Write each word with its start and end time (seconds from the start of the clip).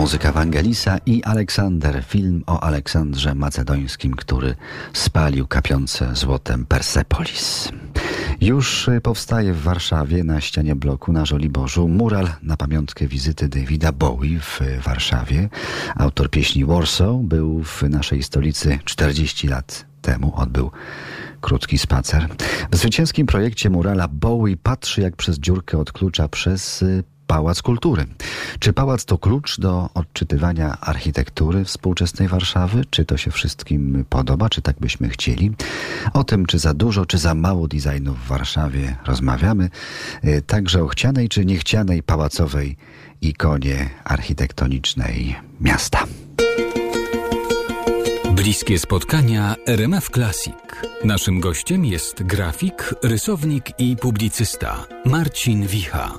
Muzyka 0.00 0.28
Ewangelisa 0.28 0.98
i 1.06 1.22
Aleksander, 1.24 2.04
film 2.04 2.44
o 2.46 2.60
Aleksandrze 2.60 3.34
Macedońskim, 3.34 4.14
który 4.14 4.54
spalił 4.92 5.46
kapiące 5.46 6.16
złotem 6.16 6.66
Persepolis. 6.66 7.68
Już 8.40 8.90
powstaje 9.02 9.52
w 9.52 9.62
Warszawie 9.62 10.24
na 10.24 10.40
ścianie 10.40 10.76
bloku 10.76 11.12
na 11.12 11.26
Żoliborzu 11.26 11.88
mural 11.88 12.28
na 12.42 12.56
pamiątkę 12.56 13.06
wizyty 13.06 13.48
Davida 13.48 13.92
Bowie 13.92 14.40
w 14.40 14.60
Warszawie. 14.84 15.48
Autor 15.96 16.30
pieśni 16.30 16.64
Warsaw 16.64 17.16
był 17.22 17.62
w 17.62 17.82
naszej 17.82 18.22
stolicy 18.22 18.78
40 18.84 19.48
lat 19.48 19.86
temu, 20.02 20.32
odbył 20.36 20.70
krótki 21.40 21.78
spacer. 21.78 22.28
W 22.70 22.76
zwycięskim 22.76 23.26
projekcie 23.26 23.70
murala 23.70 24.08
Bowie 24.08 24.56
patrzy 24.56 25.00
jak 25.00 25.16
przez 25.16 25.38
dziurkę 25.38 25.78
od 25.78 25.92
klucza 25.92 26.28
przez 26.28 26.84
Pałac 27.30 27.62
Kultury. 27.62 28.06
Czy 28.58 28.72
pałac 28.72 29.04
to 29.04 29.18
klucz 29.18 29.60
do 29.60 29.90
odczytywania 29.94 30.80
architektury 30.80 31.64
współczesnej 31.64 32.28
Warszawy? 32.28 32.84
Czy 32.90 33.04
to 33.04 33.16
się 33.16 33.30
wszystkim 33.30 34.04
podoba? 34.08 34.48
Czy 34.48 34.62
tak 34.62 34.76
byśmy 34.80 35.08
chcieli? 35.08 35.50
O 36.12 36.24
tym, 36.24 36.46
czy 36.46 36.58
za 36.58 36.74
dużo, 36.74 37.06
czy 37.06 37.18
za 37.18 37.34
mało 37.34 37.68
designu 37.68 38.14
w 38.14 38.26
Warszawie 38.26 38.96
rozmawiamy. 39.06 39.70
Y, 40.24 40.42
także 40.46 40.82
o 40.82 40.86
chcianej 40.88 41.28
czy 41.28 41.44
niechcianej 41.44 42.02
pałacowej 42.02 42.76
ikonie 43.22 43.90
architektonicznej 44.04 45.36
miasta. 45.60 46.04
Bliskie 48.32 48.78
spotkania 48.78 49.54
RMF 49.66 50.10
Classic. 50.10 50.54
Naszym 51.04 51.40
gościem 51.40 51.84
jest 51.84 52.22
grafik, 52.22 52.94
rysownik 53.02 53.64
i 53.78 53.96
publicysta 53.96 54.86
Marcin 55.04 55.66
Wicha 55.66 56.14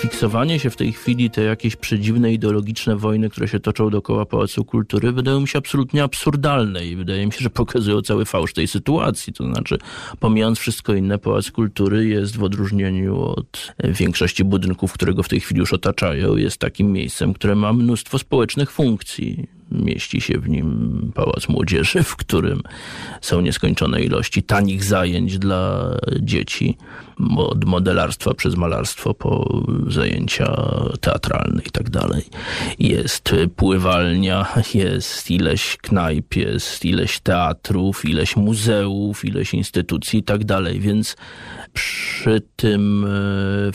fiksowanie 0.00 0.58
się 0.58 0.70
w 0.70 0.76
tej 0.76 0.92
chwili, 0.92 1.30
te 1.30 1.42
jakieś 1.42 1.76
przedziwne 1.76 2.32
ideologiczne 2.32 2.96
wojny, 2.96 3.30
które 3.30 3.48
się 3.48 3.60
toczą 3.60 3.90
dookoła 3.90 4.26
Pałacu 4.26 4.64
Kultury, 4.64 5.12
wydają 5.12 5.40
mi 5.40 5.48
się 5.48 5.58
absolutnie 5.58 6.02
absurdalne 6.02 6.86
i 6.86 6.96
wydaje 6.96 7.26
mi 7.26 7.32
się, 7.32 7.38
że 7.40 7.50
pokazują 7.50 8.02
cały 8.02 8.24
fałsz 8.24 8.52
tej 8.52 8.68
sytuacji. 8.68 9.32
To 9.32 9.44
znaczy, 9.44 9.78
pomijając 10.20 10.58
wszystko 10.58 10.94
inne, 10.94 11.18
Pałac 11.18 11.50
Kultury 11.50 12.06
jest 12.06 12.36
w 12.36 12.42
odróżnieniu 12.42 13.22
od 13.22 13.74
większości 13.84 14.44
budynków, 14.44 14.92
które 14.92 15.14
go 15.14 15.22
w 15.22 15.28
tej 15.28 15.40
chwili 15.40 15.60
już 15.60 15.72
otaczają, 15.72 16.36
jest 16.36 16.58
takim 16.58 16.92
miejscem, 16.92 17.34
które 17.34 17.54
ma 17.54 17.72
mnóstwo 17.72 18.18
społecznych 18.18 18.70
funkcji 18.70 19.59
mieści 19.70 20.20
się 20.20 20.38
w 20.38 20.48
nim 20.48 21.12
Pałac 21.14 21.48
Młodzieży, 21.48 22.02
w 22.02 22.16
którym 22.16 22.62
są 23.20 23.40
nieskończone 23.40 24.02
ilości 24.02 24.42
tanich 24.42 24.84
zajęć 24.84 25.38
dla 25.38 25.90
dzieci, 26.20 26.76
od 27.36 27.64
modelarstwa 27.64 28.34
przez 28.34 28.56
malarstwo 28.56 29.14
po 29.14 29.62
zajęcia 29.86 30.62
teatralne 31.00 31.62
i 31.66 31.70
tak 31.70 31.90
dalej. 31.90 32.24
Jest 32.78 33.34
pływalnia, 33.56 34.46
jest 34.74 35.30
ileś 35.30 35.76
knajp, 35.76 36.36
jest 36.36 36.84
ileś 36.84 37.20
teatrów, 37.20 38.04
ileś 38.04 38.36
muzeów, 38.36 39.24
ileś 39.24 39.54
instytucji 39.54 40.20
i 40.20 40.22
tak 40.22 40.44
dalej, 40.44 40.80
więc 40.80 41.16
przy 41.72 42.42
tym 42.56 43.04
e, 43.68 43.72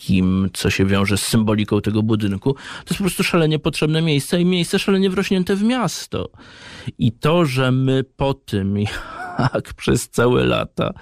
wszystkim, 0.00 0.50
co 0.52 0.70
się 0.70 0.86
wiąże 0.86 1.18
z 1.18 1.22
symboliką 1.22 1.80
tego 1.80 2.02
budynku, 2.02 2.54
to 2.54 2.60
jest 2.90 2.98
po 2.98 3.04
prostu 3.04 3.22
szalenie 3.22 3.58
potrzebne 3.58 4.02
miejsce 4.02 4.40
i 4.40 4.44
miejsce 4.44 4.78
szalenie 4.78 5.10
wrośnięte 5.10 5.56
w 5.56 5.62
miasto. 5.62 6.28
I 6.98 7.12
to, 7.12 7.44
że 7.44 7.72
my 7.72 8.04
po 8.16 8.34
tym, 8.34 8.78
jak 9.54 9.74
przez 9.80 10.08
całe 10.08 10.44
lata. 10.44 10.92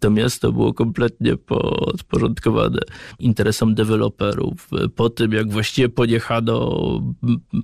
To 0.00 0.10
miasto 0.10 0.52
było 0.52 0.74
kompletnie 0.74 1.36
podporządkowane 1.36 2.80
interesom 3.18 3.74
deweloperów, 3.74 4.68
po 4.96 5.10
tym, 5.10 5.32
jak 5.32 5.52
właściwie 5.52 5.88
poniechano 5.88 6.78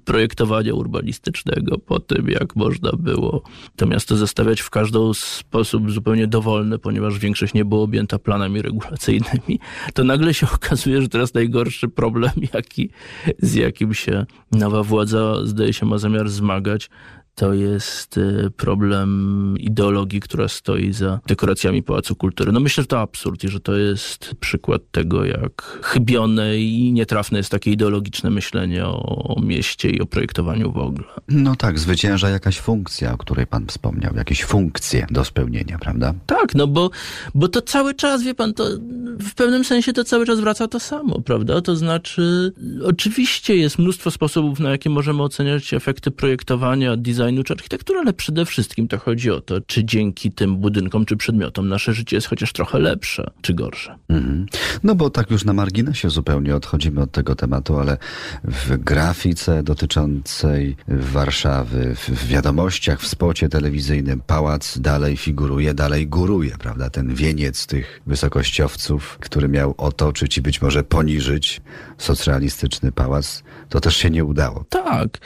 projektowania 0.05 0.75
urbanistycznego, 0.75 1.79
po 1.79 2.01
tym, 2.01 2.29
jak 2.29 2.57
można 2.57 2.91
było 2.93 3.43
to 3.77 3.87
miasto 3.87 4.17
zostawiać 4.17 4.61
w 4.61 4.71
każdy 4.71 4.99
sposób 5.15 5.91
zupełnie 5.91 6.27
dowolny, 6.27 6.79
ponieważ 6.79 7.19
większość 7.19 7.55
nie 7.55 7.65
było 7.65 7.83
objęta 7.83 8.19
planami 8.19 8.63
regulacyjnymi, 8.63 9.61
to 9.95 10.05
nagle 10.05 10.35
się 10.35 10.47
okazuje, 10.55 11.03
że 11.03 11.09
teraz 11.09 11.35
najgorszy 11.35 11.89
problem, 11.89 12.33
jaki, 12.55 12.91
z 13.39 13.55
jakim 13.55 13.95
się 13.95 14.27
nowa 14.53 14.83
władza 14.83 15.47
zdaje 15.47 15.73
się 15.73 15.87
ma 15.87 15.99
zamiar 15.99 16.29
zmagać, 16.29 16.91
to 17.35 17.55
jest 17.55 18.19
y, 18.19 18.51
problem 18.57 19.55
ideologii, 19.59 20.21
która 20.21 20.49
stoi 20.49 20.93
za 20.93 21.21
dekoracjami 21.27 21.83
Pałacu 21.83 22.17
Kultury. 22.17 22.53
No 22.53 22.61
myślę, 22.61 22.83
że 22.83 22.87
to 22.87 23.01
absurd 23.01 23.45
i 23.45 23.49
że 23.49 23.61
to 23.61 23.77
jest 23.77 24.35
przykład 24.41 24.83
tego, 24.91 25.25
jak 25.25 25.63
chybione 25.83 26.59
i 26.59 26.93
nietrafne 26.93 27.39
jest 27.39 27.51
takie 27.51 27.71
ideologiczne 27.71 28.31
myślenie 28.31 28.87
o, 28.87 29.41
mieście 29.43 29.91
i 29.91 30.01
o 30.01 30.07
projektowaniu 30.07 30.73
w 30.73 30.79
ogóle. 30.79 31.09
No 31.29 31.57
tak, 31.57 31.79
zwycięża 31.79 32.29
jakaś 32.29 32.59
funkcja, 32.59 33.13
o 33.13 33.19
której 33.19 33.47
pan 33.47 33.67
wspomniał, 33.67 34.17
jakieś 34.17 34.45
funkcje 34.45 35.07
do 35.11 35.25
spełnienia, 35.25 35.79
prawda? 35.79 36.15
Tak, 36.27 36.55
no 36.55 36.67
bo, 36.67 36.91
bo 37.35 37.49
to 37.49 37.63
cały 37.63 37.95
czas, 37.95 38.23
wie 38.23 38.35
pan, 38.35 38.55
to 38.55 38.65
w 39.21 39.35
pewnym 39.35 39.65
sensie 39.65 39.93
to 39.93 40.05
cały 40.05 40.27
czas 40.27 40.41
wraca 40.41 40.69
to 40.69 40.81
samo, 40.81 41.21
prawda? 41.21 41.61
To 41.61 41.77
znaczy, 41.77 42.53
oczywiście 42.85 43.57
jest 43.57 43.79
mnóstwo 43.79 44.11
sposobów, 44.11 44.61
na 44.61 44.71
jakie 44.71 44.91
możemy 44.91 45.23
oceniać 45.23 45.75
efekty 45.75 46.11
projektowania, 46.11 46.97
designu, 46.97 47.24
designu 47.25 47.45
czy 47.45 47.53
architektury, 47.53 47.99
ale 47.99 48.13
przede 48.13 48.47
wszystkim 48.47 48.89
to 48.89 48.99
chodzi 48.99 49.31
o 49.31 49.41
to, 49.41 49.61
czy 49.61 49.85
dzięki 49.85 50.33
tym 50.33 50.57
budynkom 50.57 51.05
czy 51.05 51.17
przedmiotom 51.17 51.69
nasze 51.69 51.95
życie 51.95 52.17
jest 52.17 52.27
chociaż 52.27 52.53
trochę 52.53 52.79
lepsze 52.79 53.31
czy 53.43 53.55
gorsze. 53.55 53.99
Mhm. 54.09 54.47
No 54.83 54.95
bo 54.95 55.11
tak 55.11 55.31
już 55.31 55.45
na 55.45 55.53
marginesie 55.53 56.11
zupełnie 56.11 56.57
odchodzimy 56.57 57.01
od 57.01 57.13
tego 57.13 57.35
tematu, 57.35 57.79
ale 57.79 57.97
w 58.45 58.77
grafice 58.77 59.63
dotyczącej 59.63 60.77
Warszawy, 60.89 61.95
w 61.95 62.27
wiadomościach, 62.27 63.01
w 63.01 63.07
spocie 63.07 63.49
telewizyjnym 63.49 64.21
pałac 64.27 64.79
dalej 64.79 65.17
figuruje, 65.17 65.75
dalej 65.75 66.07
góruje, 66.07 66.57
prawda? 66.59 66.91
Ten 66.91 67.15
wieniec 67.15 67.67
tych 67.67 68.01
wysokościowców, 68.07 69.19
który 69.21 69.49
miał 69.49 69.75
otoczyć 69.79 70.39
i 70.39 70.43
być 70.43 70.63
może 70.63 70.85
poniżyć 70.85 71.61
socrealistyczny 71.99 72.93
pałac, 72.93 73.43
to 73.69 73.81
też 73.81 73.97
się 73.97 74.11
nie 74.11 74.25
udało. 74.25 74.65
Tak, 74.69 75.19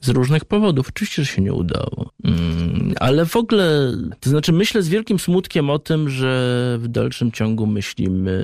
z 0.00 0.08
różnych 0.08 0.44
powodów. 0.44 0.88
Oczywiście, 0.88 1.24
że 1.24 1.32
się 1.32 1.35
nie 1.40 1.52
udało. 1.52 2.10
Mm, 2.24 2.94
ale 3.00 3.26
w 3.26 3.36
ogóle, 3.36 3.92
to 4.20 4.30
znaczy 4.30 4.52
myślę 4.52 4.82
z 4.82 4.88
wielkim 4.88 5.18
smutkiem 5.18 5.70
o 5.70 5.78
tym, 5.78 6.10
że 6.10 6.78
w 6.80 6.88
dalszym 6.88 7.32
ciągu 7.32 7.66
myślimy 7.66 8.42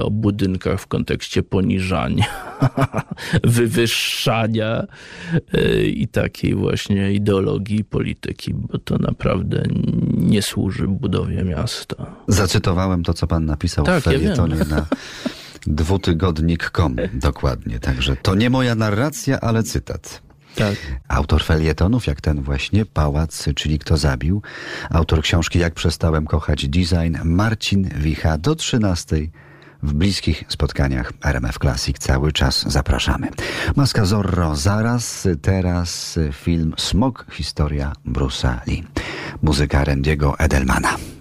o 0.00 0.10
budynkach 0.10 0.80
w 0.80 0.86
kontekście 0.86 1.42
poniżania, 1.42 2.24
wywyższania 3.44 4.86
y, 5.54 5.86
i 5.86 6.08
takiej 6.08 6.54
właśnie 6.54 7.12
ideologii 7.12 7.84
polityki, 7.84 8.54
bo 8.54 8.78
to 8.78 8.98
naprawdę 8.98 9.62
nie 10.16 10.42
służy 10.42 10.88
budowie 10.88 11.44
miasta. 11.44 11.96
Zacytowałem 12.28 13.02
to, 13.02 13.14
co 13.14 13.26
pan 13.26 13.44
napisał 13.44 13.84
tak, 13.84 14.00
w 14.00 14.04
felietonie 14.04 14.56
ja 14.56 14.64
na 14.64 14.86
dwutygodnik.com. 15.66 16.96
Dokładnie, 17.14 17.80
także 17.80 18.16
to 18.16 18.34
nie 18.34 18.50
moja 18.50 18.74
narracja, 18.74 19.40
ale 19.40 19.62
cytat. 19.62 20.22
Tak. 20.54 20.76
Autor 21.08 21.44
felietonów, 21.44 22.06
jak 22.06 22.20
ten 22.20 22.42
właśnie, 22.42 22.86
Pałac, 22.86 23.48
czyli 23.54 23.78
Kto 23.78 23.96
zabił. 23.96 24.42
Autor 24.90 25.22
książki 25.22 25.58
Jak 25.58 25.74
przestałem 25.74 26.26
kochać 26.26 26.68
design, 26.68 27.16
Marcin 27.24 27.88
Wicha 27.96 28.38
do 28.38 28.54
13 28.54 29.16
w 29.82 29.92
bliskich 29.92 30.44
spotkaniach 30.48 31.12
RMF 31.24 31.58
Classic 31.58 31.98
cały 31.98 32.32
czas 32.32 32.64
zapraszamy. 32.72 33.28
Maska 33.76 34.04
Zorro 34.04 34.56
zaraz, 34.56 35.28
teraz 35.42 36.18
film 36.32 36.74
Smog, 36.78 37.26
historia 37.32 37.92
Bruce'a 38.06 38.58
Lee. 38.66 38.84
Muzyka 39.42 39.84
Randiego 39.84 40.38
Edelmana. 40.38 41.11